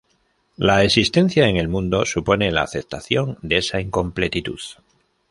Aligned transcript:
La 0.57 0.83
existencia 0.83 1.47
en 1.47 1.57
el 1.57 1.67
mundo 1.67 2.05
supone 2.07 2.51
la 2.51 2.63
aceptación 2.63 3.37
de 3.43 3.57
esa 3.57 3.79
incompletitud. 3.79 4.57